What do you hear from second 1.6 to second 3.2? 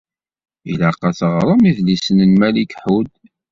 idlisen n Malek Ḥud.